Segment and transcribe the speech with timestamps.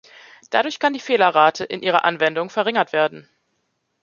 [0.49, 3.29] Dadurch kann die Fehlerrate in ihrer Anwendung verringert werden.